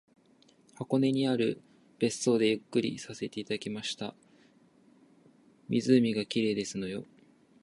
[0.79, 1.61] 箱根にある
[1.99, 4.15] 別荘でゆっくりさせていただきました。
[5.69, 7.05] 湖が綺麗ですのよ